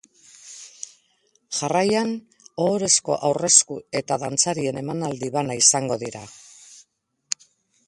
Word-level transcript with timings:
Jarraian, 1.57 2.13
ohorezko 2.65 3.19
aurresku 3.29 3.79
eta 4.01 4.19
dantzarien 4.25 4.83
emanaldi 4.83 5.33
bana 5.39 5.61
izango 5.63 6.01
dira. 6.07 6.27